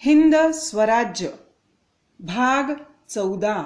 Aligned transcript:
हिंद 0.00 0.36
स्वराज्य 0.36 1.28
भाग 2.20 2.62
चौदा. 3.08 3.62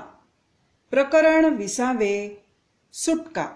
प्रकरण 0.91 1.45
विसावे 1.45 2.45
सुटका. 2.93 3.55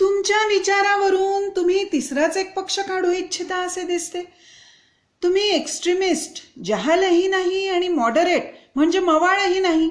तुमच्या 0.00 0.46
विचारावरून 0.46 1.50
तुम्ही 1.50 1.92
तिसराच 1.92 2.36
एक 2.36 2.54
पक्ष 2.54 2.78
काढू 2.78 3.10
इच्छिता 3.10 3.56
असे 3.56 3.82
दिसते. 3.82 4.22
तुम्ही 5.22 5.42
एक्स्ट्रीमिस्ट 5.42 6.52
जहालही 6.64 7.28
नाही 7.28 7.68
आणि 7.68 7.88
मॉडरेट 7.88 8.54
म्हणजे 8.76 8.98
मवाळही 8.98 9.60
नाही. 9.60 9.90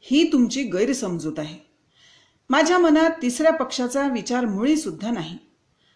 ही 0.00 0.32
तुमची 0.32 0.62
गैरसमजूत 0.62 1.38
आहे. 1.38 1.58
माझ्या 2.50 2.78
मनात 2.78 3.10
तिसऱ्या 3.22 3.52
पक्षाचा 3.52 4.08
विचार 4.08 4.44
मुळी 4.44 4.76
सुद्धा 4.76 5.10
नाही. 5.10 5.38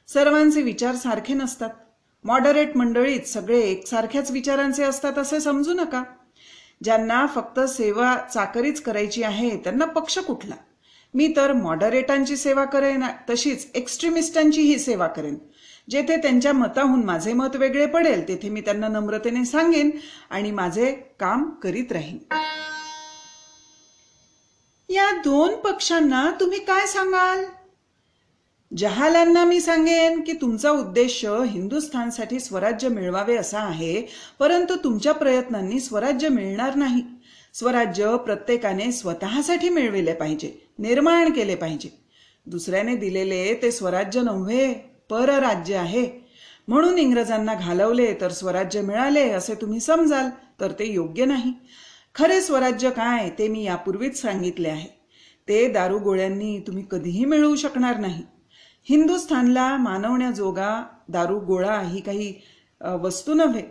सर्वांचे 0.09 0.63
विचार 0.63 0.95
सारखे 0.95 1.35
नसतात. 1.35 1.71
मॉडरेट 2.25 2.77
मंडळीत 2.77 3.21
सगळे 3.21 3.61
एकसारख्याच 3.61 4.31
विचारांचे 4.31 4.83
असतात 4.83 5.19
असे 5.19 5.41
समजू 5.41 5.73
नका. 5.73 6.03
ज्यांना 6.85 7.27
फक्त 7.27 7.61
सेवा 7.61 8.17
चाकरीच 8.35 8.83
करायची 8.83 9.23
आहे 9.23 9.57
त्यांना 9.57 9.85
पक्ष 9.85 10.19
कुठला? 10.19 10.55
मी 11.15 11.33
तर 11.37 11.53
मॉडरेटांची 11.53 12.37
सेवा 12.37 12.65
करेन 12.65 13.05
तशीच 13.31 13.67
एक्स्ट्रीमिस्टांचीही 13.75 14.79
सेवा 14.79 15.07
करेन. 15.07 15.39
जेथे 15.91 16.17
त्यांच्या 16.17 16.53
मताहून 16.53 17.05
माझे 17.05 17.33
मत 17.33 17.57
वेगळे 17.57 17.87
पडेल 17.87 18.29
तेथे 18.29 18.49
मी 18.49 18.61
त्यांना 18.61 18.89
नम्रतेने 18.89 19.45
सांगेन 19.45 19.91
आणि 20.31 20.51
माझे 20.51 20.93
काम 21.21 21.51
करीत 21.51 21.93
राहीन. 21.93 22.19
या 24.89 25.11
दोन 25.11 25.55
पक्षांना 25.55 26.31
तुम्ही 26.41 26.59
काय 26.59 26.87
सांगाल? 26.87 27.45
जहालांना 28.77 29.45
मी 29.45 29.61
सांगेन 29.61 30.21
की 30.21 30.33
तुमचा 30.33 30.71
उद्देश 30.71 31.25
हिंदुस्थानसाठी 31.25 32.41
स्वराज्य 32.41 32.89
मिळवावे 32.89 33.37
असा 33.37 33.59
आहे 33.59 34.03
परंतु 34.39 34.77
तुमच्या 34.85 35.13
प्रयत्नांनी 35.13 35.81
स्वराज्य 35.81 36.29
मिळणार 36.29 36.75
नाही. 36.75 37.03
स्वराज्य 37.55 38.17
प्रत्येकाने 38.17 38.93
स्वतःसाठी 38.93 39.69
मिळविले 39.69 40.13
पाहिजे 40.13 40.53
निर्माण 40.79 41.31
केले 41.33 41.55
पाहिजे. 41.55 41.89
दुसऱ्याने 42.47 42.97
दिलेले 42.97 43.55
ते 43.55 43.71
स्वराज्य 43.73 44.21
नव्हे 44.21 44.73
परराज्य 45.11 45.77
आहे. 45.77 46.07
म्हणून 46.69 46.99
इंग्रजांना 46.99 47.55
घालवले 47.55 48.13
तर 48.21 48.29
स्वराज्य 48.29 48.81
मिळाले 48.81 49.29
असे 49.31 49.55
तुम्ही 49.55 49.81
समजाल 49.81 50.29
तर 50.61 50.73
ते 50.73 50.93
योग्य 50.93 51.25
नाही. 51.25 51.53
खरे 52.15 52.41
स्वराज्य 52.41 52.91
काय 52.91 53.31
ते 53.31 53.49
मी 53.49 53.65
यापूर्वीच 53.65 54.21
सांगितले 54.23 54.69
आहे. 54.69 54.89
ते 55.49 55.69
दारुगोळ्यांनी 55.69 56.59
तुम्ही 56.59 56.85
कधीही 56.91 57.25
मिळवू 57.25 57.57
शकणार 57.57 57.99
नाही. 57.99 58.23
हिंदुस्थानला 58.89 59.77
मानवण्याजोगा 59.77 60.85
दारू 61.09 61.39
गोळा 61.39 61.81
ही 61.81 62.01
काही 62.01 62.35
वस्तू 63.03 63.35
नव्हे. 63.35 63.63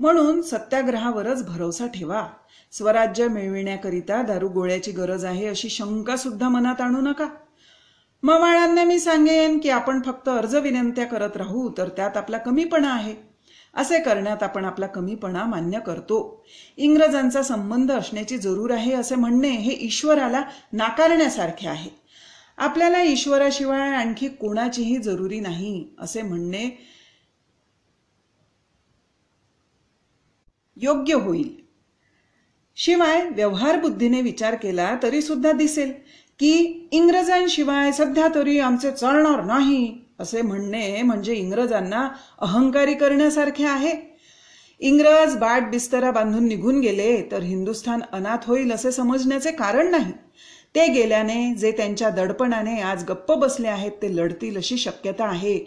म्हणून 0.00 0.42
सत्याग्रहावरच 0.42 1.46
भरोसा 1.46 1.86
ठेवा. 1.86 2.26
स्वराज्य 2.72 3.28
मिळविण्याकरिता 3.28 4.22
दारू 4.22 4.48
गोळ्याची 4.48 4.90
गरज 4.90 5.24
आहे 5.24 5.46
अशी 5.46 5.68
शंका 5.68 6.16
सुद्धा 6.16 6.48
मनात 6.48 6.80
आणू 6.80 7.00
नका. 7.00 7.26
मवाळांना 8.22 8.84
मी 8.84 8.98
सांगेन 8.98 9.58
की 9.58 9.70
आपण 9.70 10.00
फक्त 10.02 10.28
अर्ज 10.28 10.56
विनंत्या 10.56 11.04
करत 11.06 11.36
राहू 11.36 11.70
तर 11.78 11.88
त्यात 11.88 12.16
आपला 12.16 12.38
कमीपणा 12.38 12.92
आहे. 12.94 13.14
असे 13.74 13.98
करण्यात 13.98 14.42
आपण 14.42 14.64
आपला 14.64 14.86
कमीपणा 14.86 15.44
मान्य 15.44 15.78
करतो. 15.86 16.44
इंग्रजांचा 16.76 17.42
संबंध 17.42 17.92
असण्याची 17.92 18.38
जरूर 18.38 18.70
आहे 18.70 18.92
असे 18.94 19.14
म्हणणे 19.14 19.48
हे 19.48 19.76
ईश्वराला 19.86 20.42
नाकारण्यासारखे 20.72 21.68
आहे. 21.68 22.01
आपल्याला 22.58 23.02
ईश्वराशिवाय 23.02 23.90
आणखी 23.90 24.28
कोणाचीही 24.28 24.96
जरुरी 24.96 25.40
नाही 25.40 25.84
असे 25.98 26.22
म्हणणे 26.22 26.68
योग्य 30.76 31.14
होईल. 31.14 31.50
शिवाय 32.76 33.28
व्यवहार 33.28 33.78
बुद्धीने 33.80 34.20
विचार 34.20 34.54
केला 34.54 34.94
तरी 35.02 35.22
सुद्धा 35.22 35.52
दिसेल 35.52 35.92
की 36.40 36.88
इंग्रजांशिवाय 36.92 37.92
सध्या 37.92 38.28
तरी 38.34 38.58
आमचे 38.58 38.90
चालणार 38.92 39.42
नाही 39.44 40.00
असे 40.20 40.42
म्हणणे 40.42 41.02
म्हणजे 41.02 41.34
इंग्रजांना 41.34 42.08
अहंकारी 42.38 42.94
करण्यासारखे 42.94 43.64
आहे. 43.64 43.92
इंग्रज 44.80 45.36
बाट 45.36 45.70
बिस्तरा 45.70 46.10
बांधून 46.10 46.46
निघून 46.48 46.80
गेले 46.80 47.22
तर 47.30 47.42
हिंदुस्थान 47.42 48.00
अनाथ 48.12 48.46
होईल 48.46 48.72
असे 48.72 48.92
समजण्याचे 48.92 49.52
कारण 49.52 49.90
नाही. 49.90 50.12
ते 50.74 50.86
गेल्याने 50.86 51.54
जे 51.54 51.72
त्यांच्या 51.72 52.10
दडपणाने 52.10 52.80
आज 52.80 53.04
गप्प 53.04 53.32
बसले 53.32 53.68
आहेत 53.68 53.92
ते 54.02 54.16
लढतील 54.16 54.56
अशी 54.56 54.76
शक्यता 54.76 55.24
आहे. 55.24 55.58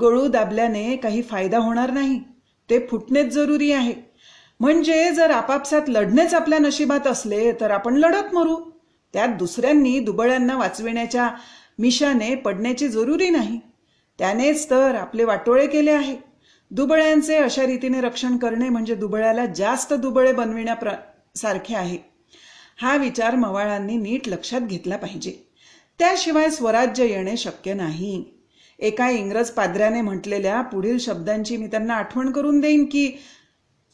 गळू 0.00 0.26
दाबल्याने 0.28 0.96
काही 0.96 1.22
फायदा 1.22 1.58
होणार 1.58 1.90
नाही. 1.90 2.18
ते 2.70 2.86
फुटणेच 2.86 3.26
जरुरी 3.26 3.72
आहे. 3.72 3.94
म्हणजे 4.60 5.10
जर 5.12 5.30
आपापसात 5.30 5.88
लढणेच 5.88 6.34
आपल्या 6.34 6.58
नशिबात 6.58 7.06
असले 7.06 7.52
तर 7.52 7.70
आपण 7.70 7.96
लढत 7.96 8.34
मरू. 8.34 8.56
त्यात 9.12 9.28
दुसऱ्यांनी 9.28 9.98
दुबळ्यांना 9.98 10.56
वाचविण्याच्या 10.56 11.30
मिशाने 11.78 12.34
पडण्याची 12.34 12.88
जरुरी 12.88 13.30
नाही. 13.30 13.58
त्यानेच 14.18 14.70
तर 14.70 14.94
आपले 14.94 15.24
वाटोळे 15.24 15.66
केले 15.66 15.90
आहे. 15.90 16.16
दुबळ्यांचे 16.70 17.36
अशा 17.36 17.66
रीतीने 17.66 18.00
रक्षण 18.00 18.36
करणे 18.36 18.68
म्हणजे 18.68 18.94
दुबळ्याला 18.94 19.46
जास्त 19.46 19.94
दुबळे 19.94 20.32
बनविण्या 20.32 20.94
सारखे 21.36 21.74
आहे. 21.74 22.17
हा 22.80 22.96
विचार 22.96 23.34
मवाळांनी 23.34 23.96
नीट 23.96 24.28
लक्षात 24.28 24.60
घेतला 24.60 24.96
पाहिजे. 24.96 25.32
त्याशिवाय 25.98 26.50
स्वराज्य 26.50 27.06
येणे 27.06 27.36
शक्य 27.36 27.74
नाही. 27.74 28.24
एका 28.78 29.10
इंग्रज 29.10 29.50
पाद्र्याने 29.50 30.00
म्हटलेल्या 30.00 30.60
पुढील 30.60 30.98
शब्दांची 30.98 31.56
मी 31.56 31.66
त्यांना 31.66 31.94
आठवण 31.94 32.32
करून 32.32 32.60
देईन 32.60 32.84
की 32.84 33.18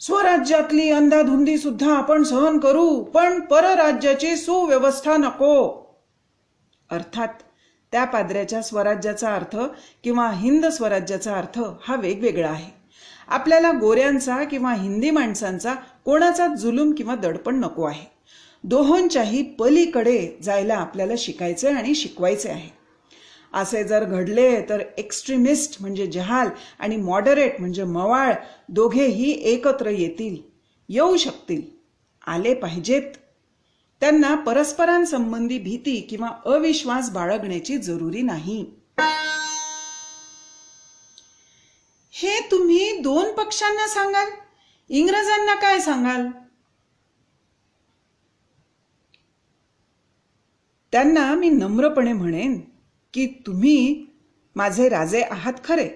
स्वराज्यातली 0.00 0.91
अंधाधुंदी 0.91 1.59
सुद्धा 1.59 1.94
आपण 1.97 2.23
सहन 2.23 2.59
करू 2.59 3.03
पण 3.03 3.41
परराज्याची 3.41 4.37
सुव्यवस्था 4.37 5.17
नको. 5.17 5.55
अर्थात 6.91 7.28
त्या 7.93 8.05
पाद्र्याच्या 8.05 8.62
स्वराज्याचा 8.62 9.34
अर्थ 9.34 9.56
किंवा 10.05 10.31
हिंद 10.31 10.67
स्वराज्याचा 10.67 11.34
अर्थ 11.34 11.61
हा 11.83 11.97
वेगवेगळा 11.97 12.50
आहे. 12.50 12.71
आपल्याला 13.28 13.71
गोऱ्यांचा 13.71 14.44
किंवा 14.44 14.75
हिंदी 14.75 15.11
माणसांचा 15.11 15.75
कोणाचा 16.05 16.47
जुलूम 16.47 16.93
किंवा 16.93 17.15
दडपण 17.15 17.61
नको 17.61 17.84
आहे. 17.84 18.13
दोहोंच्याही 18.64 19.42
पलीकडे 19.42 20.38
जायला 20.42 20.75
आपल्याला 20.75 21.12
शिकायचे 21.19 21.69
आणि 21.69 21.94
शिकवायचे 21.94 22.48
आहे. 22.48 22.70
असे 23.52 23.84
जर 23.84 24.04
घडले 24.04 24.62
तर 24.69 24.82
एक्स्ट्रीमिस्ट 24.98 25.76
म्हणजे 25.80 26.06
जहाल 26.06 26.48
आणि 26.78 26.97
मॉडरेट 26.97 27.60
म्हणजे 27.60 27.84
मवाळ 27.84 28.32
दोघेही 28.69 29.30
एकत्र 29.42 29.88
येतील 29.88 30.36
येऊ 30.88 31.16
शकतील 31.16 31.62
आले 32.26 32.54
पाहिजेत. 32.54 33.02
त्यांना 34.00 34.34
परस्परांसंबंधी 34.34 35.58
भीती 35.58 36.00
किंवा 36.00 36.28
अविश्वास 36.46 37.10
बाळगण्याची 37.10 37.76
जरुरी 37.78 38.22
नाही. 38.22 38.66
हे 42.12 42.41
तुम्ही 42.50 42.98
दोन 42.98 43.32
पक्षांना 43.32 43.86
सांगाल? 43.88 44.28
इंग्रजांना 44.88 45.54
काय 45.54 45.81
सांगाल? 45.81 46.44
त्यांना 50.94 51.34
मी 51.34 51.49
नम्रपणे 51.49 52.12
म्हणेन 52.12 52.60
की 53.15 53.27
तुम्ही 53.27 54.06
माझे 54.56 54.88
राजे 54.88 55.22
आहात 55.22 55.53
खरे. 55.65 55.88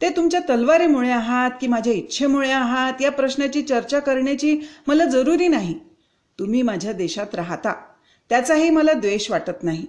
ते 0.00 0.08
तुमच्या 0.08 0.40
तलवारीमुळे 0.40 1.10
आहात 1.10 1.50
की 1.60 1.66
माझ्या 1.66 1.92
इच्छेमुळे 1.92 2.50
आहात 2.50 2.92
या 3.00 3.10
प्रश्नाची 3.10 3.62
चर्चा 3.62 3.98
करण्याची 3.98 4.60
मला 4.86 5.04
जरुरी 5.04 5.48
नाही. 5.48 5.74
तुम्ही 6.38 6.62
माझ्या 6.62 6.92
देशात 6.92 7.34
राहता 7.34 7.72
त्याचाही 8.28 8.70
मला 8.70 8.92
द्वेष 8.92 9.30
वाटत 9.30 9.62
नाही. 9.62 9.86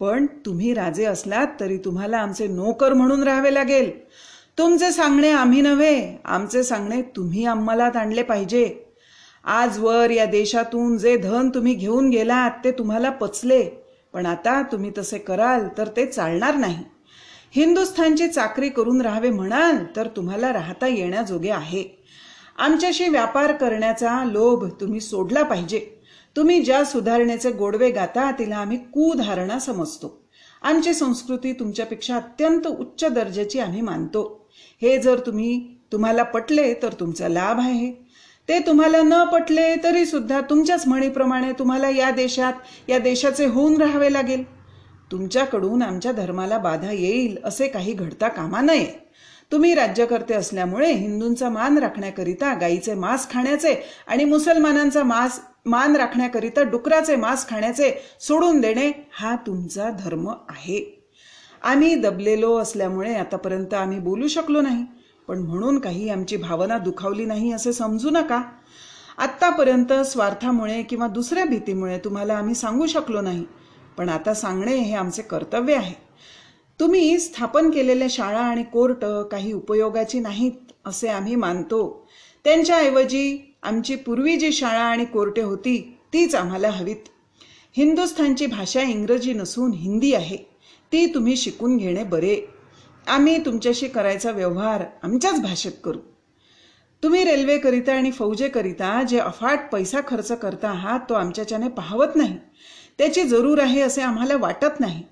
पण 0.00 0.26
तुम्ही 0.26 0.74
राजे 0.74 1.04
असलात 1.04 1.46
तरी 1.60 1.76
तुम्हाला 1.76 2.18
आमचे 2.18 2.46
नोकर 2.46 2.92
म्हणून 2.92 3.22
राहावे 3.22 3.54
लागेल. 3.54 4.04
तुमचे 4.58 4.90
सांगणे 4.90 5.30
आम्ही 5.30 5.60
नव्हे 5.60 6.16
आमचे 6.24 6.62
सांगणे 6.62 7.02
तुम्ही 7.02 7.44
आम्हाला 7.44 7.84
आणले 7.84 8.22
पाहिजे. 8.22 8.78
आजवर 9.44 10.10
या 10.10 10.24
देशातून 10.24 10.98
जे 10.98 11.16
धन 11.16 11.48
तुम्ही 11.48 11.74
घेऊन 11.74 12.10
गेलात 12.10 12.50
ते 12.64 12.70
तुम्हाला 12.70 13.10
पचले. 13.10 13.79
पण 14.12 14.26
आता 14.26 14.62
तुम्ही 14.62 14.90
तसे 14.98 15.18
कराल 15.18 15.68
तर 15.78 15.88
ते 15.88 16.06
चालणार 16.06 16.54
नाही. 16.54 16.84
हिंदुस्थानची 17.52 18.28
चाकरी 18.28 18.68
करून 18.68 19.00
राहावे 19.00 19.30
म्हणाल 19.30 19.84
तर 19.96 20.06
तुम्हाला 20.06 20.52
राहता 20.52 20.86
येण्याजोगे 20.86 21.50
आहे. 21.50 22.04
आमच्याशी 22.58 23.08
व्यापार 23.08 23.52
करण्याचा 23.52 24.24
लोभ 24.24 24.64
तुम्ही 24.80 25.00
सोडला 25.00 25.42
पाहिजे. 25.42 26.00
तुम्ही 26.36 26.62
ज्या 26.62 26.84
सुधारणेचे 26.84 27.50
गोडवे 27.50 27.90
गाता 27.90 28.30
तिला 28.30 28.56
आम्ही 28.56 28.76
कुधारणा 28.76 29.58
समजतो. 29.58 30.28
आमची 30.62 30.94
संस्कृती 30.94 31.52
तुमच्यापेक्षा 31.52 32.16
अत्यंत 32.16 32.66
उच्च 32.66 33.04
दर्जाची 33.04 33.58
आम्ही 33.58 33.80
मानतो. 33.80 34.50
हे 34.82 34.98
जर 34.98 35.18
तुम्ही 35.18 35.74
तुम्हाला 35.92 36.22
पटले 36.22 36.74
तर 36.74 36.92
तुमचा 36.92 37.28
लाभ 37.28 37.58
आहे. 37.58 38.09
ते 38.50 38.58
तुम्हाला 38.58 39.00
न 39.02 39.24
पटले 39.24 39.74
तरी 39.82 40.06
सुद्धा 40.06 40.40
तुमच्याच 40.40 40.86
म्हणीप्रमाणे 40.86 41.52
तुम्हाला 41.52 41.88
या 41.88 42.10
देशात 42.10 42.52
या 42.88 42.98
देशाचे 42.98 43.46
होऊन 43.46 43.76
राहावे 43.82 44.12
लागेल. 44.12 44.42
तुमच्याकडून 45.12 45.82
आमच्या 45.82 46.12
धर्माला 46.12 46.58
बाधा 46.58 46.92
येईल 46.92 47.36
असे 47.44 47.68
काही 47.68 47.92
घडता 47.92 48.28
कामा 48.28 48.60
नये. 48.60 48.86
तुम्ही 49.52 49.74
राज्यकर्ते 49.74 50.34
असल्यामुळे 50.34 50.92
हिंदूंचा 50.92 51.48
मान 51.48 51.78
राखण्याकरिता 51.78 52.52
गाईचे 52.54 52.94
मांस 52.94 53.30
खाण्याचे 53.30 53.74
आणि 54.06 54.24
मुसलमानांचा 54.24 55.02
मांस 55.02 55.40
मान 55.66 55.96
राखण्याकरिता 55.96 56.62
डुकराचे 56.62 57.16
मांस 57.16 57.48
खाण्याचे 57.48 57.92
सोडून 58.20 58.60
देणे 58.60 59.08
हा 59.12 59.36
तुमचा 59.36 59.90
धर्म 59.90 60.28
आहे. 60.28 61.08
आम्ही 61.62 61.94
दबलेलो 61.94 62.56
असल्यामुळे 62.56 63.14
आतापर्यंत 63.14 63.74
आम्ही 63.74 63.98
बोलू 63.98 64.28
शकलो 64.28 64.60
नाही. 64.60 64.84
पण 65.30 65.38
म्हणून 65.38 65.78
काही 65.78 66.08
आमची 66.08 66.36
भावना 66.36 66.76
दुखावली 66.78 67.24
नाही 67.24 67.52
असे 67.52 67.72
समजू 67.72 68.10
नका. 68.10 68.42
आत्तापर्यंत 69.18 69.92
स्वार्थामुळे 69.92 70.82
किंवा 70.82 71.06
दुसऱ्या 71.08 71.44
भीतीमुळे 71.44 71.98
तुम्हाला 71.98 72.34
आम्ही 72.34 72.54
सांगू 72.54 72.86
शकलो 72.86 73.20
नाही 73.20 73.44
पण 73.98 74.08
आता 74.08 74.34
सांगणे 74.34 74.76
हे 74.76 74.94
आमचे 74.94 75.22
कर्तव्य 75.22 75.74
आहे. 75.74 75.94
तुम्ही 76.80 77.18
स्थापन 77.18 77.70
केलेल्या 77.70 78.08
शाळा 78.10 78.40
आणि 78.40 78.62
कोर्ट 78.62 79.04
काही 79.04 79.52
उपयोगाची 79.52 80.20
नाहीत 80.20 80.72
असे 80.84 81.08
आम्ही 81.08 81.34
मानतो. 81.36 82.08
त्यांच्याऐवजी 82.44 83.54
आमची 83.62 83.96
पूर्वी 83.96 84.36
जी 84.36 84.52
शाळा 84.52 84.82
आणि 84.82 85.04
कोर्टे 85.04 85.42
होती 85.42 85.98
तीच 86.12 86.34
आम्हाला 86.34 86.70
हवीत. 86.70 87.08
हिंदुस्थानची 87.76 88.46
भाषा 88.46 88.82
इंग्रजी 88.82 89.32
नसून 89.32 89.72
हिंदी 89.72 90.14
आहे. 90.14 90.36
ती 90.92 91.06
तुम्ही 91.06 91.36
शिकून 91.36 91.76
घेणे 91.76 92.04
बरे. 92.04 92.40
आम्ही 93.06 93.44
तुमच्याशी 93.44 93.88
करायचा 93.88 94.30
व्यवहार 94.30 94.84
आमच्याच 95.02 95.42
भाषेत 95.42 95.72
करू. 95.84 95.98
तुम्ही 97.02 97.24
रेल्वेकरिता 97.24 97.94
आणि 97.94 98.10
फौजेकरिता 98.10 99.02
जे 99.02 99.18
अफाट 99.18 99.60
पैसा 99.72 99.98
खर्च 100.06 100.32
करता 100.32 100.70
आहात 100.70 101.00
तो 101.08 101.14
आमच्याच्याने 101.14 101.68
पाहवत 101.68 102.16
नाही. 102.16 102.38
त्याची 102.98 103.22
जरूर 103.22 103.58
आहे 103.58 103.80
असे 103.80 104.02
आम्हाला 104.02 104.36
वाटत 104.36 104.80
नाही. 104.80 105.02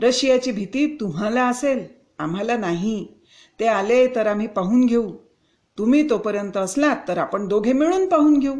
रशियाची 0.00 0.52
भीती 0.52 0.96
तुम्हाला 1.00 1.48
असेल 1.48 1.86
आम्हाला 2.18 2.56
नाही. 2.56 3.06
ते 3.60 3.66
आले 3.66 4.06
तर 4.06 4.26
आम्ही 4.26 4.46
पाहून 4.46 4.86
घेऊ. 4.86 5.12
तुम्ही 5.78 6.10
तोपर्यंत 6.10 6.56
असलात 6.56 6.96
तर 7.08 7.18
आपण 7.18 7.48
दोघे 7.48 7.72
मिळून 7.72 8.08
पाहून 8.08 8.38
घेऊ. 8.38 8.56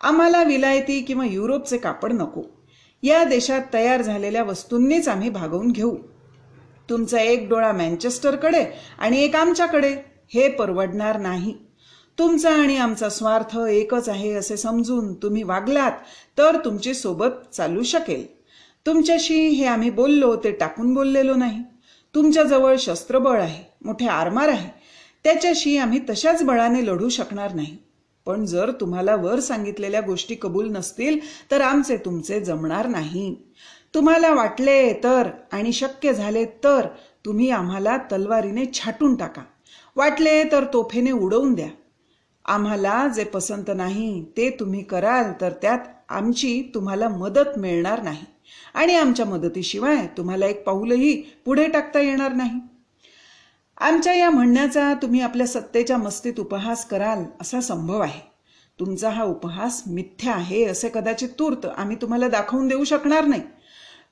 आम्हाला 0.00 0.42
विलायती 0.42 1.02
किंवा 1.02 1.26
युरोपचे 1.26 1.78
कापड 1.78 2.12
नको. 2.12 2.42
या 3.02 3.24
देशात 3.24 3.60
तयार 3.74 4.02
झालेल्या 4.02 4.42
वस्तूंनीच 4.42 5.08
आम्ही 5.08 5.30
भागवून 5.30 5.72
घेऊ. 5.72 5.96
तुमचा 6.90 7.20
एक 7.20 7.48
डोळा 7.48 7.72
मँचेस्टरकडे 7.72 8.64
आणि 8.98 9.20
एक 9.20 9.36
आमच्याकडे 9.36 9.94
हे 10.34 10.48
परवडणार 10.48 11.18
नाही. 11.18 11.54
तुमचा 12.18 12.50
आणि 12.50 12.76
आमचा 12.76 13.08
स्वार्थ 13.08 13.58
एकच 13.58 14.08
आहे 14.08 14.32
असे 14.32 14.56
समजून 14.56 15.14
तुम्ही 15.14 15.42
वागलात 15.42 15.92
तर 16.38 16.56
तुमची 16.64 16.94
सोबत 16.94 17.54
चालू 17.54 17.82
शकेल. 17.82 18.26
तुमच्याशी 18.86 19.48
हे 19.48 19.66
आम्ही 19.66 19.90
बोललो 19.90 20.36
ते 20.36 20.50
टाकून 20.50 20.94
बोललेलो 20.94 21.34
नाही. 21.34 21.62
तुमच्याजवळ 22.14 22.76
शस्त्रबळ 22.78 23.40
आहे 23.40 23.64
मोठे 23.84 24.06
आरमार 24.06 24.48
आहे. 24.48 24.68
त्याच्याशी 25.24 25.76
आम्ही 25.78 26.00
तशाच 26.10 26.42
बळाने 26.42 26.86
लढू 26.86 27.08
शकणार 27.08 27.54
नाही. 27.54 27.76
पण 28.26 28.44
जर 28.44 28.70
तुम्हाला 28.70 29.14
वर 29.16 29.40
सांगितलेल्या 29.40 30.00
गोष्टी 30.00 30.34
कबूल 30.34 30.68
नसतील 30.70 31.18
तर 31.50 31.60
आमचे 31.60 31.96
तुमचे 31.96 32.40
जमणार 32.40 32.86
नाही. 32.86 33.36
तुम्हाला 33.94 34.34
वाटले 34.34 34.92
तर 34.92 35.28
आणि 35.52 35.72
शक्य 35.72 36.12
झाले 36.14 36.44
तर 36.44 36.86
तुम्ही 37.24 37.50
आम्हाला 37.50 37.96
तलवारीने 38.12 38.64
छाटून 38.74 39.16
टाका. 39.16 39.42
वाटले 39.96 40.44
तर 40.44 40.64
तोफेने 40.64 41.10
उडवून 41.10 41.54
द्या. 41.54 41.68
आम्हाला 42.44 43.08
जे 43.08 43.24
पसंत 43.24 43.70
नाही 43.76 44.24
ते 44.36 44.50
तुम्ही 44.50 44.82
कराल 44.82 45.32
तर 45.40 45.52
त्यात 45.62 45.78
आमची 46.08 46.70
तुम्हाला 46.74 47.08
मदत 47.08 47.58
मिळणार 47.58 48.02
नाही. 48.02 48.24
आणि 48.74 48.94
आमच्या 48.94 49.26
मदतीशिवाय 49.26 50.06
तुम्हाला 50.16 50.46
एक 50.46 50.64
पाऊलही 50.64 51.22
पुढे 51.44 51.66
टाकता 51.66 52.00
येणार 52.00 52.32
नाही. 52.32 52.60
आमच्या 53.78 54.14
या 54.14 54.30
म्हणण्याचा 54.30 54.94
तुम्ही 54.94 55.20
आपल्या 55.20 55.46
सत्तेच्या 55.46 55.98
मस्तीत 55.98 56.40
उपहास 56.40 56.86
कराल 56.86 57.24
असा 57.40 57.60
संभव 57.60 58.00
आहे. 58.00 58.20
तुमचा 58.80 59.10
हा 59.10 59.24
उपहास 59.24 59.82
मिथ्या 59.86 60.34
आहे 60.34 60.64
असे 60.64 60.88
कदाचित 60.88 61.28
तूर्त 61.38 61.66
आम्ही 61.76 61.96
तुम्हाला 61.96 62.28
दाखवून 62.28 62.68
देऊ 62.68 62.84
शकणार 62.84 63.24
नाही. 63.24 63.42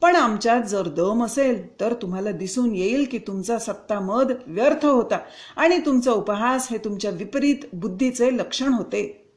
पण 0.02 0.16
आमच्यात 0.16 0.62
जर 0.62 0.88
दम 0.88 1.25
असेल 1.25 1.81
तर 1.81 1.94
तुम्हाला 1.94 2.31
दिसून 2.31 2.75
येईल 2.75 3.04
की 3.10 3.19
तुमचा 3.19 3.58
सत्ता 3.58 4.00
मद 4.00 4.32
व्यर्थ 4.46 4.84
होता 4.87 5.19
आणि 5.56 5.78
तुमचा 5.78 6.12
उपहास 6.12 6.69
हे 6.70 6.78
तुमच्या 6.78 7.10
विपरीत 7.10 7.56
बुद्धीचे 7.72 8.37
लक्षण 8.37 8.72
होते. 8.72 9.32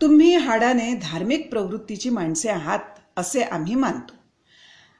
तुम्ही 0.00 0.34
हाडाने 0.36 0.94
धार्मिक 0.94 1.50
प्रवृत्तीची 1.50 2.10
माणसे 2.10 2.48
आहात 2.48 2.78
असे 3.16 3.42
आम्ही 3.42 3.74
मानतो. 3.74 4.14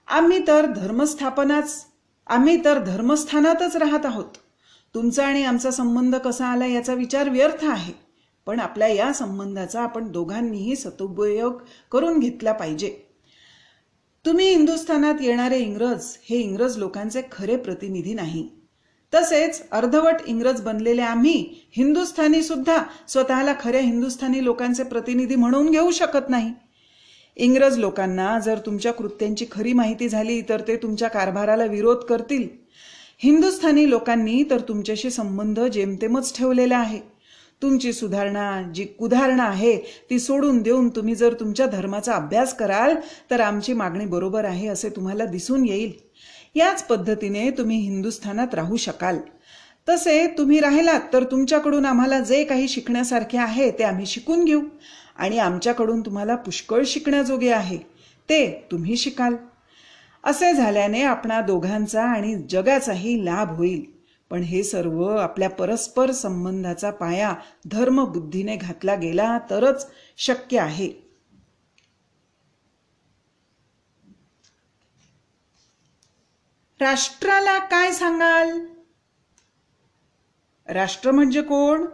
आम्ही 0.08 0.46
तर 0.46 0.66
धर्मस्थापनाच 0.66 1.86
आम्ही 2.26 2.64
तर 2.64 2.78
धर्मस्थानातच 2.78 3.76
राहत 3.76 4.06
आहोत. 4.06 4.36
तुमचा 4.94 5.26
आणि 5.26 5.44
आमचा 5.44 5.70
संबंध 5.70 6.16
कसा 6.16 6.46
आला 6.46 6.66
याचा 6.66 6.94
विचार 6.94 7.28
व्यर्थ 7.28 7.64
आहे 7.64 7.92
पण 8.46 8.60
आपल्या 8.60 8.88
या 8.88 9.12
संबंधाचा 9.12 9.82
आपण 9.82 10.10
दोघांनीही 10.12 10.76
सदुपयोग 10.76 11.60
करून 11.92 12.18
घेतला 12.18 12.52
पाहिजे. 12.52 13.03
तुम्ही 14.26 14.48
हिंदुस्थानात 14.48 15.14
येणारे 15.20 15.58
इंग्रज 15.58 16.04
हे 16.30 16.36
इंग्रज 16.36 16.76
लोकांचे 16.78 17.22
खरे 17.32 17.56
प्रतिनिधी 17.56 18.14
नाही. 18.14 18.48
तसेच 19.14 19.62
अर्धवट 19.70 20.14
इंग्रज 20.26 20.60
बनलेले 20.60 21.02
आम्ही 21.02 21.66
हिंदुस्थानी 21.76 22.42
सुद्धा 22.42 22.82
स्वतःला 23.08 23.54
खऱ्या 23.60 23.80
हिंदुस्थानी 23.80 24.44
लोकांचे 24.44 24.82
प्रतिनिधी 24.82 25.36
म्हणून 25.36 25.70
घेऊ 25.70 25.90
शकत 25.90 26.28
नाही. 26.28 26.52
इंग्रज 27.36 27.78
लोकांना 27.78 28.38
जर 28.38 28.58
तुमच्या 28.66 28.92
कृत्यांची 28.92 29.46
खरी 29.52 29.72
माहिती 29.72 30.08
झाली 30.08 30.40
तर 30.40 30.62
ते 30.68 30.76
तुमच्या 30.76 31.08
कारभाराला 31.08 31.64
विरोध 31.64 31.96
करतील. 31.96 32.48
हिंदुस्थानी 33.18 33.90
लोकांनी 33.90 34.44
तर 34.50 34.60
तुमच्याशी 34.60 35.10
संबंध 35.10 35.60
जेमतेमच 35.60 36.36
ठेवलेला 36.38 36.78
आहे. 36.78 37.13
तुमची 37.64 37.92
सुधारणा 37.92 38.62
जी 38.74 38.84
कुधारणा 38.84 39.44
आहे 39.44 39.76
ती 40.10 40.18
सोडून 40.18 40.62
देऊन 40.62 40.88
तुम्ही 40.88 41.14
जर 41.14 41.34
तुमच्या 41.40 41.66
धर्माचा 41.66 42.14
अभ्यास 42.14 42.54
कराल 42.54 42.94
तर 43.30 43.40
आमची 43.40 43.72
मागणी 43.72 44.06
बरोबर 44.06 44.44
आहे 44.44 44.68
असे 44.68 44.88
तुम्हाला 44.88 45.24
दिसून 45.24 45.64
येईल. 45.64 45.92
याच 46.54 46.86
पद्धतीने 46.86 47.50
तुम्ही 47.50 47.76
हिंदुस्थानात 47.76 48.54
राहू 48.54 48.76
शकाल. 48.76 49.18
तसे 49.88 50.26
तुम्ही 50.26 50.60
राहिलात 50.60 51.00
तर 51.12 51.24
तुमच्याकडून 51.24 51.84
आम्हाला 51.84 52.20
जे 52.20 52.44
काही 52.44 52.68
शिकण्यासारखे 52.68 53.38
आहे 53.38 53.70
ते 53.70 53.84
आम्ही 53.84 54.06
शिकून 54.06 54.44
घेऊ. 54.44 54.62
आणि 55.16 55.38
आमच्याकडून 55.38 56.00
तुम्हाला 56.00 56.36
पुष्कळ 56.36 56.82
शिकण्याजोगे 56.86 57.50
आहे 57.50 57.78
ते 58.28 58.68
तुम्ही 58.70 58.96
शिकाल. 58.96 59.34
असे 60.24 60.52
झाल्याने 60.52 61.02
आपणा 61.02 61.40
दोघांचा 61.40 62.04
आणि 62.04 62.34
जगाचाही 62.50 63.24
लाभ 63.24 63.56
होईल. 63.56 63.93
पण 64.34 64.42
हे 64.42 64.62
सर्व 64.64 65.16
आपल्या 65.18 65.50
परस्पर 65.50 66.10
संबंधाचा 66.10 66.90
पाया 66.90 67.34
धर्मबुद्धीने 67.66 68.56
घातला 68.56 68.94
गेला 68.94 69.38
तरच 69.50 69.86
शक्य 70.16 70.58
आहे. 70.58 70.92
राष्ट्राला 76.80 77.58
काय 77.58 77.92
सांगाल? 77.92 78.58
राष्ट्र 80.68 81.10
म्हणजे 81.10 81.42
कोण? 81.42 81.86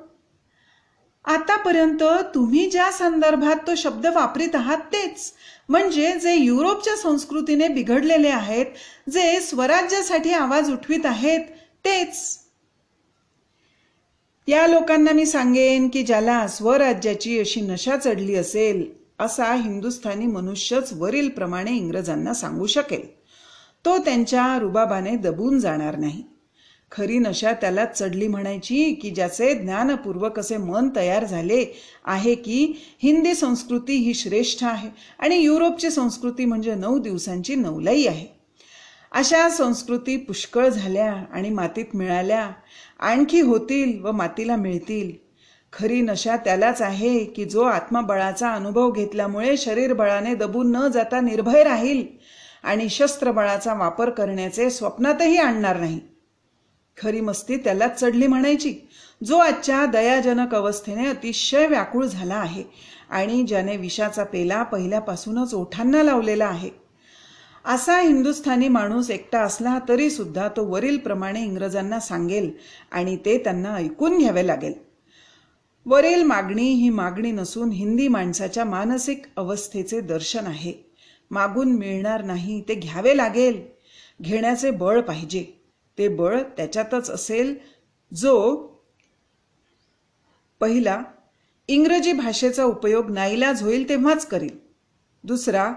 आतापर्यंत 1.25 2.03
तुम्ही 2.35 2.71
ज्या 2.71 2.93
संदर्भात 2.93 3.57
तो 3.67 3.75
शब्द 3.75 4.07
वापरीत 4.07 4.55
आहात 4.55 4.79
तेच. 4.79 5.33
म्हणजे 5.69 6.19
जे 6.19 6.35
युरोपच्या 6.35 6.97
संस्कृतीने 6.97 7.69
बिघडलेले 7.69 8.29
आहेत 8.29 8.67
जे 9.11 9.41
स्वराज्यासाठी 9.41 10.33
आवाज 10.33 10.73
उठवित 10.73 11.07
आहेत 11.07 11.41
तेच. 11.85 12.39
या 14.49 14.67
लोकांना 14.67 15.13
मी 15.13 15.27
सांगेन 15.27 15.89
की 15.89 16.03
ज्याला 16.03 16.49
स्वराज्याची 16.49 17.39
अशी 17.41 17.61
नशा 17.61 17.97
चढली 17.97 18.35
असेल 18.35 18.91
असा 19.19 19.55
हिंदुस्थानी 19.55 20.27
मनुष्यच 20.27 20.93
वरील 20.93 21.29
प्रमाणे 21.29 21.77
इंग्रजांना 21.77 22.35
सांगू 22.35 22.67
शकेल. 22.67 23.11
तो 23.85 23.99
त्यांच्या 23.99 24.59
रुबाबाने 24.59 25.17
दबून 25.17 25.59
जाणार 25.59 25.97
नाही. 25.97 26.23
खरी 26.93 27.19
नशा 27.19 27.53
त्याला 27.53 27.85
चढली 27.85 28.29
म्हणायची 28.29 28.95
की 28.95 29.11
ज्याचे 29.11 29.55
ज्ञानपूर्वक 29.55 30.39
असे 30.39 30.57
मन 30.57 30.89
तयार 30.97 31.25
झाले 31.25 31.65
आहे 32.05 32.35
की 32.35 32.73
हिंदी 33.03 33.35
संस्कृती 33.35 33.93
ही 33.93 34.15
श्रेष्ठ 34.15 34.65
आहे 34.65 34.91
आणि 35.19 35.37
युरोपची 35.37 35.91
संस्कृती 35.91 36.45
म्हणजे 36.45 36.75
नऊ 36.75 36.99
दिवसांची 36.99 37.55
नवलाई 37.55 38.07
आहे. 38.07 38.40
अशा 39.13 39.49
संस्कृती 39.49 40.17
पुष्कळ 40.17 40.69
झाल्या 40.69 41.25
आणि 41.33 41.51
मातीत 41.51 41.85
मिळाल्या. 41.95 42.51
आणखी 43.01 43.41
होतील 43.41 44.01
व 44.05 44.13
मातीला 44.13 44.57
मिळतील. 44.57 45.13
खरी 45.73 46.01
नशा 46.01 46.37
त्यालाच 46.37 46.83
आहे 46.83 47.25
की 47.25 47.45
जो 47.45 47.63
आत्मबळाचा 47.63 48.53
अनुभव 48.53 48.91
घेतल्यामुळे 48.91 49.57
शरीरबळाने 49.57 50.35
दबून 50.35 50.71
न 50.71 50.89
जाता 50.89 51.21
निर्भय 51.21 51.65
राहील 51.65 52.07
आणि 52.63 52.89
शस्त्रबळाचा 52.89 53.75
वापर 53.75 54.11
करण्याचे 54.11 54.71
स्वप्नातही 54.71 55.37
आणणार 55.37 55.81
नाही. 55.81 56.01
खरी 57.03 57.21
मस्ती 57.21 57.57
त्यालाच 57.57 58.01
चढली 58.01 58.27
म्हणायची. 58.27 58.75
जो 59.25 59.37
आजच्या 59.37 59.87
दयाजनक 59.87 60.55
अवस्थेने 60.55 61.07
अतिशय 61.07 61.67
व्याकुळ 61.67 62.07
झाला 62.07 62.35
आहे 62.35 62.65
आणि 63.11 63.43
ज्याने 63.43 63.77
विषाचा 63.77 64.25
पेला 64.25 64.63
पहिल्यापासूनच 64.63 65.55
ओठांना 65.55 66.03
लावलेला 66.03 66.47
आहे. 66.47 66.80
असा 67.65 67.99
हिंदुस्थानी 68.01 68.69
माणूस 68.69 69.11
एकटा 69.11 69.41
असला 69.41 69.79
तरी 69.89 70.11
सुद्धा 70.11 70.49
तो 70.49 70.65
वरीलप्रमाणे 70.65 71.43
इंग्रजांना 71.43 72.01
सांगेल 72.01 72.51
आणि 72.93 73.17
ते 73.17 73.39
त्यांना 73.39 73.75
ऐकून 73.75 74.19
घ्यावे 74.19 74.47
लागेल. 74.47 74.73
वरील 75.87 76.23
मागणी 76.23 76.69
ही 76.73 76.89
मागणी 76.89 77.31
नसून 77.33 77.71
हिंदी 77.71 78.09
माणसाच्या 78.09 78.65
मानसिक 78.65 79.27
अवस्थेचे 79.37 80.01
दर्शन 80.01 80.47
आहे. 80.47 80.73
मागून 81.31 81.73
मिळणार 81.73 82.23
नाही 82.23 82.61
ते 82.69 82.75
घ्यावे 82.75 83.17
लागेल. 83.17 83.63
घेण्याचे 84.23 84.71
बळ 84.71 85.01
पाहिजे. 85.01 85.45
ते 85.99 86.09
बळ 86.09 86.43
त्याच्यातच 86.57 87.11
असेल 87.11 87.55
जो 88.15 88.57
पहिला 90.61 91.03
इंग्रजी 91.69 92.13
भाषेचा 92.13 92.65
उपयोग 92.65 93.11
नाईलाज 93.11 93.63
होईल 93.63 93.89
तेव्हाच 93.89 94.27
करील. 94.27 94.59
दुसरा 95.25 95.73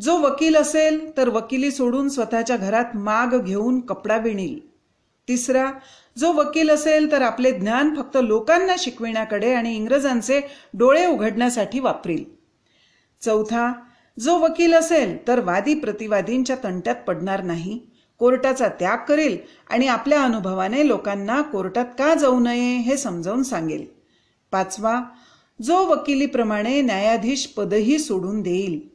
जो 0.00 0.16
वकील 0.18 0.56
असेल 0.56 1.16
तर 1.16 1.28
वकिली 1.28 1.70
सोडून 1.70 2.08
स्वतःच्या 2.08 2.56
घरात 2.56 2.96
माग 2.96 3.38
घेऊन 3.40 3.80
कपडा 3.80 4.16
विणील. 4.16 4.58
तिसरा 5.28 5.70
जो 6.18 6.32
वकील 6.32 6.70
असेल 6.70 7.12
तर 7.12 7.22
आपले 7.22 7.52
ज्ञान 7.52 7.94
फक्त 7.96 8.16
लोकांना 8.22 8.74
शिकविण्याकडे 8.78 9.52
आणि 9.54 9.76
इंग्रजांचे 9.76 10.40
डोळे 10.74 11.06
उघडण्यासाठी 11.06 11.80
वापरील. 11.80 12.24
चौथा 13.22 13.72
जो 14.20 14.38
वकील 14.38 14.74
असेल 14.74 15.28
तर 15.28 15.40
वादी 15.40 15.74
प्रतिवादींच्या 15.74 16.56
तंट्यात 16.64 16.96
पडणार 17.06 17.42
नाही 17.42 17.78
कोर्टाचा 18.18 18.68
त्याग 18.68 18.98
करेल 19.08 19.36
आणि 19.70 19.86
आपल्या 19.86 20.22
अनुभवाने 20.22 20.86
लोकांना 20.88 21.42
कोर्टात 21.42 21.84
का 21.84 22.14
जाऊ 22.14 22.40
नये 22.40 22.76
हे 22.76 22.96
समजावून 22.96 23.42
सांगेल. 23.42 23.86
पाचवा 24.52 25.00
जो 25.62 25.76
वकिलीप्रमाणे 25.76 26.80
न्यायाधीश 26.82 27.46
पदही 27.46 27.98
सोडून 27.98 28.42
देईल. 28.42 28.93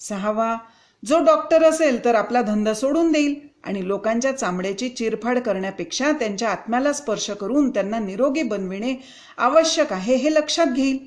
सहावा 0.00 0.56
जो 1.02 1.18
डॉक्टर 1.24 1.62
असेल 1.62 2.04
तर 2.04 2.14
आपला 2.14 2.42
धंदा 2.42 2.74
सोडून 2.74 3.12
देईल 3.12 3.34
आणि 3.64 3.86
लोकांच्या 3.88 4.32
चामड्याची 4.32 4.88
चिरफाड 4.88 5.38
करण्यापेक्षा 5.38 6.12
त्यांच्या 6.12 6.50
आत्म्याला 6.50 6.92
स्पर्श 6.92 7.30
करून 7.30 7.70
त्यांना 7.70 7.98
निरोगी 7.98 8.42
बनविणे 8.42 8.94
आवश्यक 9.38 9.92
आहे 9.92 10.14
हे 10.14 10.34
लक्षात 10.34 10.66
घेईल. 10.66 10.98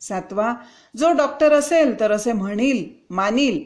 सातवा 0.00 0.54
जो 0.96 1.12
डॉक्टर 1.12 1.52
असेल 1.52 2.00
तर 2.00 2.12
असे 2.12 2.32
म्हणील 2.32 2.84
मानील 3.10 3.58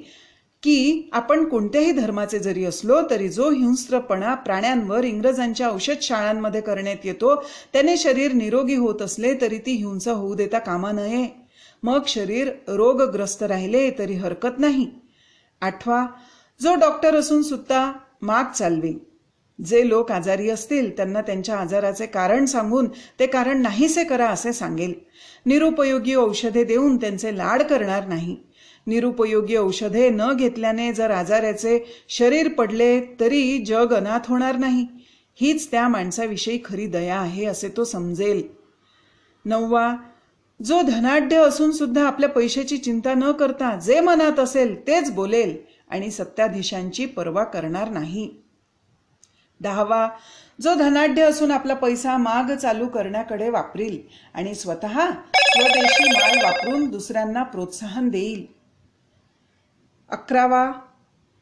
की 0.62 1.10
आपण 1.12 1.44
कोणत्याही 1.44 1.92
धर्माचे 1.92 2.38
जरी 2.38 2.64
असलो 2.64 3.00
तरी 3.10 3.28
जो 3.28 3.50
हिंस्त्रपणा 3.50 4.34
प्राण्यांवर 4.34 5.04
इंग्रजांच्या 5.04 5.68
औषध 5.68 6.02
शाळांमध्ये 6.02 6.60
करण्यात 6.60 7.04
येतो 7.04 7.34
त्याने 7.72 7.96
शरीर 7.96 8.32
निरोगी 8.32 8.74
होत 8.74 9.02
असले 9.02 9.34
तरी 9.40 9.58
ती 9.58 9.72
हिंसा 9.72 10.12
होऊ 10.12 10.34
देता 10.34 10.58
कामा 10.58 10.92
नये. 10.92 11.43
मग 11.84 12.00
शरीर 12.08 12.50
रोगग्रस्त 12.68 13.42
राहिले 13.42 13.90
तरी 13.90 14.14
हरकत 14.14 14.58
नाही. 14.58 14.90
आठवा 15.60 16.06
जो 16.62 16.74
डॉक्टर 16.74 17.16
असून 17.16 17.42
सुद्धा 17.42 17.92
माग 18.22 18.44
चालवे. 18.58 18.92
जे 19.64 19.88
लोक 19.88 20.12
आजारी 20.12 20.50
असतील 20.50 20.96
त्यांना 20.96 21.20
त्यांच्या 21.20 21.56
आजाराचे 21.56 22.06
कारण 22.06 22.44
सांगून 22.44 22.88
ते 23.20 23.26
कारण 23.26 23.62
नाहीसे 23.62 24.04
करा 24.04 24.26
असे 24.26 24.52
सांगेल. 24.52 24.92
निरुपयोगी 25.46 26.14
औषधे 26.14 26.64
देऊन 26.64 26.96
त्यांचे 26.96 27.36
लाड 27.36 27.62
करणार 27.62 28.06
नाही. 28.06 28.36
निरुपयोगी 28.86 29.56
औषधे 29.56 30.10
न 30.10 30.22
घेतल्याने 30.36 30.92
जर 30.92 31.10
आजाराचे 31.10 32.04
शरीर 32.08 32.48
पडले 32.48 33.00
तरी 33.00 33.58
जग 33.58 33.94
अनाथ 33.94 34.20
होणार 34.28 34.56
नाही. 34.56 34.86
हीच 35.34 35.70
त्या 35.70 35.88
माणसाविषयी 35.88 36.58
खरी 36.64 36.86
दया 36.86 37.20
आहे 37.20 37.44
असे 37.44 37.68
तो 37.68 37.84
समजेल. 37.84 38.42
नववा 39.44 39.96
जो 40.64 40.82
धनाढ्य 40.82 41.36
असून 41.36 41.70
सुद्धा 41.70 42.06
आपल्या 42.06 42.28
पैशाची 42.28 42.78
चिंता 42.78 43.14
न 43.14 43.32
करता 43.32 43.78
जे 43.78 44.00
मनात 44.00 44.38
असेल 44.38 44.86
तेच 44.86 45.10
बोलेल 45.10 45.56
आणि 45.90 46.10
सत्ताधीशांची 46.10 47.06
पर्वा 47.06 47.44
करणार 47.44 47.88
नाही. 47.88 48.30
दहावा 49.60 50.08
जो 50.60 50.74
धनाढ्य 50.74 51.22
असून 51.22 51.50
आपला 51.50 51.74
पैसा 51.74 52.16
माग 52.16 52.56
चालू 52.56 52.86
करण्याकडे 52.86 53.48
वापरील 53.50 53.98
आणि 54.34 54.54
स्वतः 54.54 55.10
स्वदेशी 55.34 56.08
माल 56.08 56.44
वापरून 56.44 56.88
दुसऱ्यांना 56.88 57.42
प्रोत्साहन 57.42 58.08
देईल. 58.08 58.46
अकरावा 60.10 60.72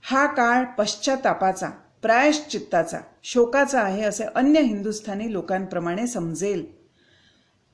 हा 0.02 0.26
काळ 0.26 0.64
पश्चातापाचा 0.64 1.68
प्रायश्चित्ताचा 2.02 2.98
शोकाचा 3.22 3.80
आहे 3.80 4.02
असे 4.02 4.24
अन्य 4.34 4.60
हिंदुस्थानी 4.60 5.32
लोकांप्रमाणे 5.32 6.06
समजेल. 6.06 6.66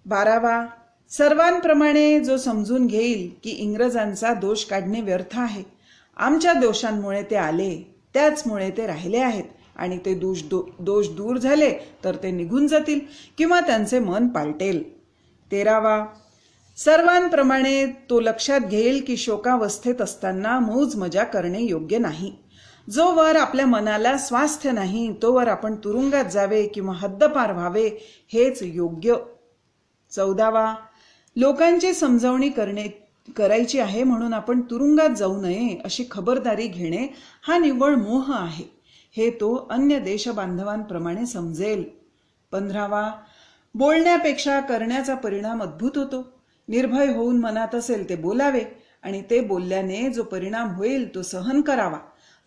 बारावा 0.06 0.66
सर्वांप्रमाणे 1.10 2.20
जो 2.20 2.36
समजून 2.36 2.86
घेईल 2.86 3.30
की 3.44 3.50
इंग्रजांचा 3.50 4.34
दोष 4.34 4.64
काढणे 4.64 5.00
व्यर्थ 5.00 5.38
आहे. 5.38 5.62
आमच्या 6.16 6.52
दोषांमुळे 6.52 7.22
ते 7.22 7.36
आले 7.36 7.94
त्याचमुळे 8.14 8.70
ते 8.70 8.86
राहिले 8.86 9.18
आहेत. 9.18 9.44
आणि 9.76 9.98
ते 9.98 10.14
दोष 10.14 10.42
दो 10.42 10.62
दोष 10.78 11.08
दूर 11.08 11.36
झाले 11.36 11.70
तर 12.04 12.16
ते 12.16 12.30
निघून 12.30 12.66
जातील 12.66 13.00
किंवा 13.38 13.60
त्यांचे 13.60 13.98
मन 13.98 14.28
पालटेल. 14.28 14.82
तेरावा 15.52 16.06
सर्वांप्रमाणे 16.76 17.86
तो 17.86 18.20
लक्षात 18.20 18.60
घेईल 18.60 19.02
की 19.06 19.16
शोकावस्थेत 19.16 20.00
असताना 20.00 20.58
मौज 20.58 20.96
मजा 20.96 21.24
करणे 21.24 21.62
योग्य 21.62 21.98
नाही. 21.98 22.32
जोवर 22.90 23.36
आपल्या 23.36 23.66
मनाला 23.66 24.16
स्वास्थ्य 24.18 24.72
नाही 24.72 25.14
तोवर 25.22 25.48
आपण 25.48 25.74
तुरुंगात 25.74 26.24
जावे 26.24 26.66
किंवा 26.66 26.94
हद्दपार 26.94 27.52
व्हावे 27.52 27.90
हेच 28.32 28.58
योग्य. 28.62 29.14
चौदावा 30.10 30.74
लोकांची 31.38 31.92
समजावणी 31.94 32.48
करणे 32.48 32.86
करायची 33.36 33.78
आहे 33.78 34.02
म्हणून 34.02 34.32
आपण 34.34 34.60
तुरुंगात 34.60 35.10
जाऊ 35.10 35.40
नये 35.40 35.80
अशी 35.84 36.04
खबरदारी 36.10 36.66
घेणे 36.66 37.06
हा 37.42 37.58
निव्वळ 37.58 37.94
मोह 37.94 38.32
आहे. 38.34 38.64
हे 39.16 39.30
तो 39.30 39.68
अन्य 39.70 39.98
देशबांधवांप्रमाणे 39.98 41.26
समजेल. 41.26 41.84
पंधरावा 42.52 43.12
बोलण्यापेक्षा 43.74 44.60
करण्याचा 44.60 45.14
परिणाम 45.14 45.62
अद्भुत 45.62 45.98
होतो. 45.98 46.42
निर्भय 46.68 47.14
होऊन 47.14 47.38
मनात 47.38 47.74
असेल 47.74 48.08
ते 48.08 48.16
बोलावे 48.16 48.64
आणि 49.02 49.22
ते 49.30 49.40
बोलल्याने 49.40 50.08
जो 50.08 50.22
परिणाम 50.22 50.74
होईल 50.74 51.14
तो 51.14 51.22
सहन 51.22 51.60
करावा. 51.60 51.98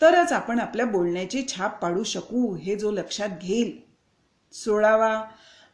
तरच 0.01 0.31
आपण 0.33 0.59
आपल्या 0.59 0.85
बोलण्याची 0.85 1.43
छाप 1.47 1.81
पाडू 1.81 2.03
शकू 2.03 2.55
हे 2.55 2.75
जो 2.75 2.91
लक्षात 2.91 3.29
घेईल. 3.41 3.71
सोळावा 4.53 5.23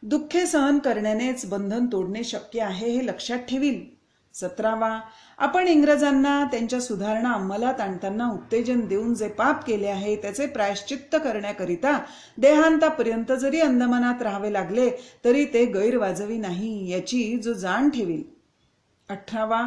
दुःखे 0.02 0.46
सहन 0.46 0.78
करण्यानेच 0.78 1.46
बंधन 1.46 1.86
तोडणे 1.86 2.24
शक्य 2.24 2.60
आहे 2.60 2.90
हे 2.90 3.06
लक्षात 3.06 3.38
ठेवील 3.38 3.80
सतरावा 4.34 5.00
आपण 5.38 5.68
इंग्रजांना 5.68 6.44
त्यांच्या 6.44 6.80
सुधारणा 6.80 7.32
अंमलात 7.32 7.80
आणताना 7.80 8.30
उत्तेजन 8.30 8.80
देऊन 8.80 9.14
जे 9.14 9.28
पाप 9.28 9.66
केले 9.66 9.86
आहे 9.86 10.16
त्याचे 10.16 10.46
प्रायश्चित्त 10.46 11.16
करण्याकरिता 11.16 11.98
देहांतापर्यंत 12.38 13.32
जरी 13.32 13.60
अंदमानात 13.60 14.22
राहावे 14.22 14.52
लागले 14.52 14.90
तरी 15.24 15.44
ते 15.44 15.64
गैरवाजवी 15.64 16.38
नाही 16.38 16.90
याची 16.90 17.36
जो 17.36 17.52
जाण 17.52 17.90
ठेवील 17.90 18.22
अठरावा 19.08 19.66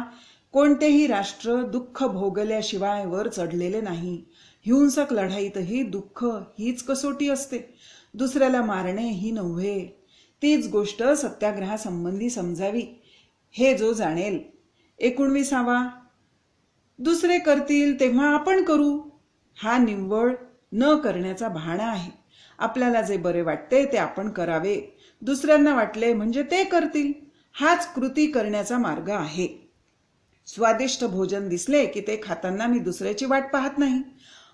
कोणतेही 0.52 1.06
राष्ट्र 1.06 1.62
दुःख 1.62 2.04
भोगल्याशिवाय 2.04 3.06
वर 3.06 3.28
चढलेले 3.28 3.80
नाही. 3.80 4.24
हिंसक 4.66 5.12
लढाईतही 5.12 5.82
दुःख 5.82 6.24
हीच 6.24 6.82
कसोटी 6.82 7.28
असते. 7.28 7.74
दुसऱ्याला 8.14 8.62
मारणे 8.62 9.08
ही 9.08 9.30
नव्हे. 9.30 10.01
तीच 10.42 10.68
गोष्ट 10.68 11.02
सत्याग्रहासंबंधी 11.02 12.30
समजावी 12.30 13.02
हे 13.50 13.78
जो 13.78 13.92
जाणेल. 13.92 14.38
एकोणवीसावा. 14.98 15.88
दुसरे 16.98 17.38
करतील 17.38 18.00
तेव्हा 18.00 18.34
आपण 18.34 18.64
करू. 18.64 19.00
हा 19.56 19.78
निव्वळ 19.78 20.34
न 20.72 20.96
करण्याचा 20.96 21.48
भाणा 21.48 21.84
आहे. 21.84 22.10
आपल्याला 22.58 23.02
जे 23.02 23.16
बरे 23.16 23.42
वाटते 23.42 23.92
ते 23.92 23.96
आपण 23.96 24.28
करावे. 24.28 24.98
दुसऱ्यांना 25.22 25.74
वाटले 25.74 26.14
म्हणजे 26.14 26.42
ते 26.42 26.64
करतील. 26.64 27.12
हाच 27.52 27.94
कृती 27.94 28.26
करण्याचा 28.26 28.78
मार्ग 28.78 29.10
आहे. 29.10 29.70
स्वादिष्ट 30.46 31.04
भोजन 31.04 31.48
दिसले 31.48 31.86
की 31.86 32.00
ते 32.00 32.20
खाताना 32.22 32.66
मी 32.66 32.78
दुसऱ्याची 32.78 33.26
वाट 33.26 33.44
पाहत 33.52 33.78
नाही. 33.78 34.02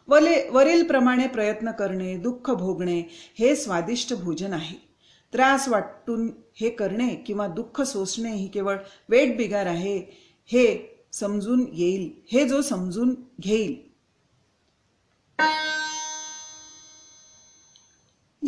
वले 0.09 0.49
वरीलप्रमाणे 0.51 1.27
प्रयत्न 1.27 1.71
करणे 1.71 2.17
दुःख 2.17 2.51
भोगणे 2.51 3.03
हे 3.39 3.57
स्वादिष्ट 3.57 4.15
भोजन 4.15 4.53
आहे. 4.53 4.88
त्रास 5.33 5.69
वाटून 5.69 6.31
हे 6.55 6.71
करणे 6.71 7.15
किंवा 7.15 7.47
दुःख 7.47 7.83
सोसणे 7.83 8.35
ही 8.35 8.49
केवळ 8.49 8.77
वेट 9.09 9.37
बिगार 9.37 9.67
आहे 9.67 9.99
हे 10.47 10.99
समजून 11.13 11.65
येईल 11.73 12.13
हे 12.33 12.49
जो 12.49 12.63
समजून 12.63 13.15
घेईल. 13.41 13.89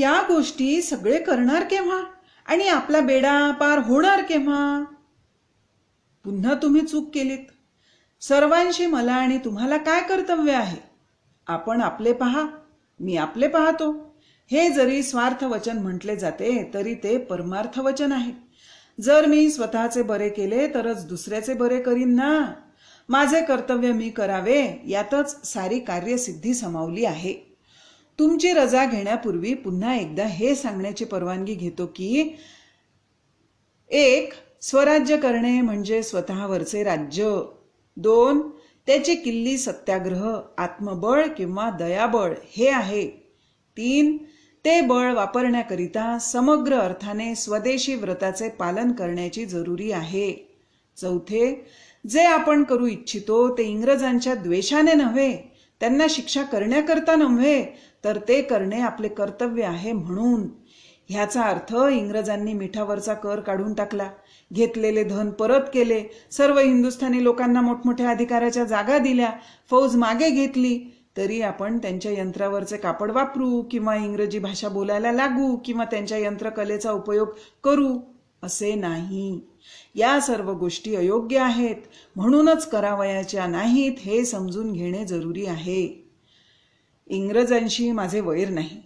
या 0.01 0.23
गोष्टी 0.29 0.83
सगळे 0.83 1.19
करणार 1.19 1.65
केव्हा? 1.65 2.03
आणि 2.47 2.69
आपला 2.69 3.01
बेडा 3.01 3.51
पार 3.51 3.79
होणार 3.79 4.23
केव्हा? 4.23 4.85
पुन्हा 6.25 6.55
तुम्ही 6.55 6.81
चूक 6.81 7.11
केलीत. 7.15 7.47
सर्वांशी 8.21 8.87
मला 8.87 9.15
आणि 9.15 9.39
तुम्हाला 9.39 9.77
काय 9.77 10.01
कर्तव्य 10.01 10.53
आहे? 10.53 10.79
आपण 11.47 11.81
आपले 11.81 12.13
पहा 12.13 12.47
मी 13.01 13.17
आपले 13.17 13.49
पाहतो. 13.49 14.10
हे 14.51 14.69
जरी 14.71 15.03
स्वार्थ 15.03 15.45
वचन 15.45 15.79
म्हटले 15.79 16.17
जाते 16.17 16.71
तरी 16.75 16.95
ते 16.95 17.19
परमार्थ 17.19 17.79
वचन 17.79 18.13
आहे. 18.13 18.33
जर 19.01 19.27
मी 19.27 19.51
स्वतःचे 19.51 20.03
बरे 20.03 20.29
केले 20.29 20.67
तरच 20.67 21.07
दुसऱ्याचे 21.07 21.55
बरे 21.55 21.81
करीन 21.81 22.15
ना. 22.15 22.53
माझे 23.09 23.41
कर्तव्य 23.41 23.93
मी 23.93 24.09
करावे 24.09 24.83
यातच 24.87 25.47
सारी 25.47 25.79
कार्यसिद्धी 25.79 26.55
समावली 26.55 27.05
आहे. 27.05 27.35
तुमची 28.19 28.53
रजा 28.53 28.85
घेण्यापूर्वी 28.87 29.55
पुन्हा 29.55 29.95
एकदा 29.95 30.25
हे 30.25 30.55
सांगण्याची 30.55 31.05
परवानगी 31.05 31.55
घेतो 31.55 31.87
की 31.87 32.37
एक 33.91 34.33
स्वराज्य 34.61 35.17
करणे 35.17 35.61
म्हणजे 35.61 36.03
स्वतःवरचे 36.03 36.83
राज्य. 36.83 37.41
दोन 37.97 38.51
त्याची 38.87 39.15
किल्ली 39.15 39.59
सत्याग्रह 39.59 40.41
आत्मबळ 40.59 41.27
किंवा 41.27 41.71
दयाबळ 41.71 42.35
हे 42.51 42.69
आहे. 42.69 43.09
तीन 43.77 44.17
ते 44.65 44.81
बळ 44.81 45.13
वापरण्याकरिता 45.15 46.19
समग्र 46.19 46.79
अर्थाने 46.79 47.35
स्वदेशी 47.35 47.95
व्रताचे 47.95 48.49
पालन 48.49 48.93
करण्याची 48.93 49.45
जरुरी 49.47 49.91
आहे. 49.93 50.33
चौथे 50.99 51.67
जे 52.05 52.25
आपण 52.25 52.63
करू 52.65 52.87
इच्छितो 52.87 53.49
ते 53.59 53.63
इंग्रजांच्या 53.63 54.35
द्वेषाने 54.35 54.93
नव्हे 54.93 55.31
त्यांना 55.81 56.07
शिक्षा 56.11 56.43
करण्याकरता 56.43 57.15
नव्हे 57.17 57.63
तर 58.05 58.19
ते 58.29 58.41
करणे 58.43 58.81
आपले 58.81 59.09
कर्तव्य 59.09 59.65
आहे 59.65 59.93
म्हणून. 59.93 60.49
ह्याचा 61.09 61.43
अर्थ 61.43 61.75
इंग्रजांनी 61.93 62.53
मिठावरचा 62.53 63.15
कर 63.15 63.41
काढून 63.41 63.75
टाकला 63.75 64.09
घेतलेले 64.51 65.05
धन 65.05 65.31
परत 65.31 65.71
केले 65.75 66.03
सर्व 66.31 66.59
हिंदुस्थानी 66.59 67.23
लोकांना 67.25 67.61
मोठमोठ्या 67.61 68.11
अधिकाराच्या 68.11 68.65
जागा 68.65 68.99
दिल्या 68.99 69.31
फौज 69.71 69.97
मागे 69.97 70.31
घेतली 70.31 70.79
तरी 71.17 71.41
आपण 71.43 71.79
त्यांच्या 71.79 72.13
यंत्रावरचे 72.13 72.77
कापड 72.77 73.11
वापरू 73.11 73.63
किंवा 73.63 73.97
इंग्रजी 73.97 74.39
भाषा 74.39 74.69
बोलायला 74.69 75.13
लागू 75.13 75.57
किंवा 75.57 75.85
त्यांच्या 75.85 76.19
यंत्रकलेचा 76.19 76.93
उपयोग 76.93 77.29
करू 77.65 78.01
असे 78.43 78.75
नाही. 78.75 79.41
या 79.95 80.21
सर्व 80.21 80.53
गोष्टी 80.53 80.95
अयोग्य 80.97 81.39
आहेत. 81.39 81.77
म्हणूनच 82.17 82.71
करावयाच्या 82.71 83.47
नाहीत 83.47 83.93
हे 83.99 84.25
समजून 84.25 84.73
घेणे 84.73 85.05
जरुरी 85.05 85.47
आहे. 85.47 86.11
इंग्रजांशी 87.07 87.93
माझे 87.93 88.21
वैर 88.21 88.49
नाही. 88.49 88.83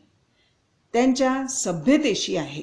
त्यांच्या 0.93 1.47
सभ्यतेशी 1.47 2.37
आहे. 2.37 2.63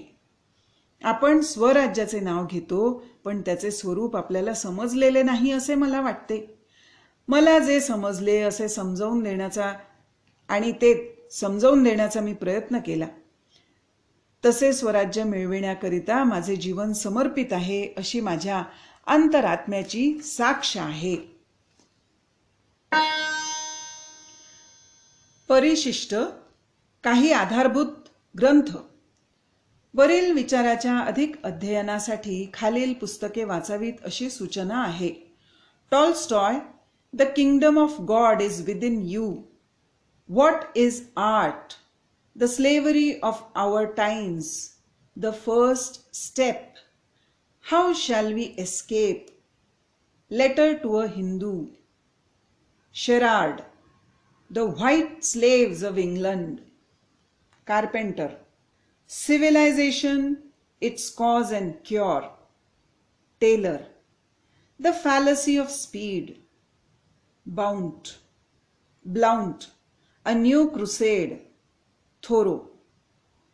आपण 1.04 1.40
स्वराज्याचे 1.42 2.20
नाव 2.20 2.46
घेतो 2.46 3.04
पण 3.24 3.42
त्याचे 3.42 3.72
स्वरूप 3.72 4.18
आपल्याला 4.18 4.54
समजलेले 4.54 5.24
नाही 5.24 5.52
असे 5.52 5.76
मला 5.76 6.02
वाटते. 6.02 6.61
मला 7.32 7.60
जे 7.60 7.82
समजले 7.82 8.42
असे 8.42 8.70
समजावून 8.70 9.24
देण्याचा 9.24 9.74
आणि 10.50 10.72
ते 10.72 11.18
समजावून 11.32 11.84
देण्याचा 11.84 12.22
मी 12.22 12.34
प्रयत्न 12.34 12.78
केला. 12.80 13.08
तसे 14.46 14.74
स्वराज्य 14.74 15.24
मिळविण्याकरिता 15.24 16.24
माझे 16.24 16.56
जीवन 16.56 16.94
समर्पित 16.94 17.46
आहे 17.52 17.94
अशी 17.98 18.20
माझ्या 18.20 18.64
अंतरात्म्याची 19.08 20.22
साक्ष 20.22 20.78
आहे. 20.78 21.16
परिशिष्ट 25.50 26.16
काही 27.04 27.32
आधारभूत 27.32 28.10
ग्रंथ. 28.40 28.78
वरील 29.94 30.32
विचाराच्या 30.32 30.98
अधिक 30.98 31.44
अध्ययनासाठी 31.44 32.50
खालील 32.54 32.94
पुस्तके 32.94 33.44
वाचावीत 33.44 33.94
अशी 34.06 34.30
सूचना 34.30 34.84
आहे. 34.84 35.36
Tolstoy 35.92 36.54
The 37.14 37.26
kingdom 37.26 37.78
of 37.78 38.06
God 38.06 38.42
is 38.42 38.64
within 38.64 39.06
you. 39.06 39.46
What 40.28 40.72
is 40.76 41.10
art? 41.18 41.76
The 42.38 42.48
slavery 42.48 43.20
of 43.20 43.44
our 43.54 43.94
times. 43.94 44.78
The 45.18 45.34
first 45.34 46.16
step. 46.16 46.78
How 47.60 47.94
shall 47.94 48.34
we 48.34 48.46
escape? 48.66 49.30
Letter 50.30 50.80
to 50.80 51.00
a 51.00 51.08
Hindu. 51.10 51.72
Sherard. 52.94 53.66
The 54.50 54.68
White 54.68 55.26
Slaves 55.26 55.84
of 55.84 55.98
England. 55.98 56.62
Carpenter. 57.66 58.38
Civilization, 59.06 60.44
its 60.80 61.10
cause 61.10 61.52
and 61.52 61.84
cure. 61.84 62.32
Taylor. 63.42 63.86
The 64.80 64.94
fallacy 64.94 65.58
of 65.58 65.70
speed. 65.70 66.42
Blount. 67.58 68.18
Blount. 69.04 69.70
A 70.26 70.34
new 70.34 70.72
crusade. 70.72 71.42
Thoreau. 72.24 72.70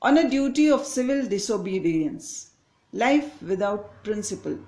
On 0.01 0.17
a 0.17 0.29
duty 0.29 0.69
of 0.69 0.85
civil 0.85 1.25
disobedience. 1.25 2.51
Life 2.93 3.41
without 3.41 4.03
principle. 4.03 4.59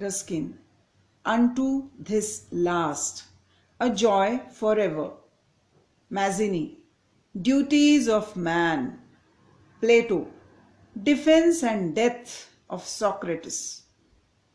Ruskin. 0.00 0.58
Unto 1.24 1.90
this 1.98 2.46
last. 2.50 3.24
A 3.78 3.88
joy 3.90 4.40
forever. 4.52 5.10
Mazzini. 6.10 6.78
Duties 7.40 8.08
of 8.08 8.36
man. 8.36 8.98
Plato, 9.80 10.26
Defense 11.02 11.62
and 11.62 11.94
Death 11.94 12.50
of 12.70 12.86
Socrates, 12.86 13.82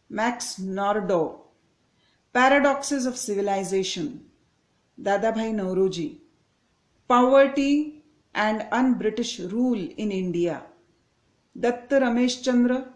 Max 0.09 0.55
Nordau, 0.59 1.41
Paradoxes 2.32 3.06
of 3.06 3.16
Civilization, 3.16 4.24
Dadabhai 5.00 5.52
Nauroji, 5.54 6.18
Poverty 7.08 8.02
and 8.34 8.66
Un-British 8.72 9.40
Rule 9.40 9.88
in 9.96 10.10
India, 10.10 10.62
Datta 11.58 12.00
Ramesh 12.00 12.42
Chandra, 12.42 12.88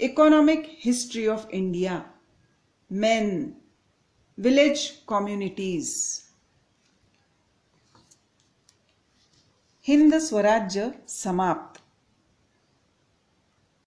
Economic 0.00 0.66
History 0.66 1.28
of 1.28 1.46
India, 1.50 2.04
Men, 2.88 3.56
Village 4.38 5.06
Communities, 5.06 6.22
Hind 9.88 10.14
स्वराज्य 10.18 10.90
समाप्त 11.08 11.69